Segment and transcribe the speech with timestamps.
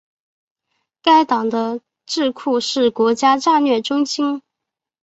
[1.03, 4.41] 该党的智库是国家战略中心。